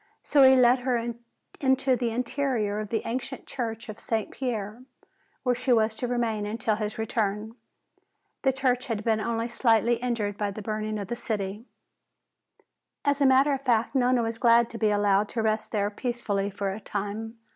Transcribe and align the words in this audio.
So 0.23 0.41
he 0.41 0.55
led 0.55 0.79
her 0.79 0.99
into 1.59 1.95
the 1.95 2.09
interior 2.09 2.79
of 2.79 2.89
the 2.89 3.03
ancient 3.07 3.45
Church 3.45 3.87
of 3.87 3.99
St. 3.99 4.31
Pierre, 4.31 4.81
where 5.43 5.53
she 5.53 5.71
was 5.71 5.93
to 5.93 6.07
remain 6.07 6.47
until 6.47 6.75
his 6.77 6.97
return. 6.97 7.55
The 8.41 8.51
church 8.51 8.87
had 8.87 9.03
been 9.03 9.21
only 9.21 9.47
slightly 9.47 9.97
injured 9.97 10.39
by 10.39 10.49
the 10.49 10.63
burning 10.63 10.97
of 10.97 11.07
the 11.07 11.15
city. 11.15 11.65
As 13.05 13.21
a 13.21 13.27
matter 13.27 13.53
of 13.53 13.61
fact, 13.61 13.93
Nona 13.93 14.23
was 14.23 14.39
glad 14.39 14.71
to 14.71 14.79
be 14.79 14.89
allowed 14.89 15.29
to 15.29 15.43
rest 15.43 15.71
there 15.71 15.91
peacefully 15.91 16.49
for 16.49 16.71
a 16.71 16.79
time. 16.79 17.37